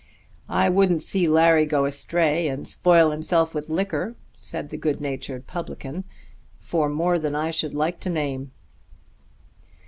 [0.49, 5.45] "I wouldn't see Larry go astray and spoil himself with liquor," said the good natured
[5.45, 6.05] publican,
[6.59, 8.51] "for more than I should like to name."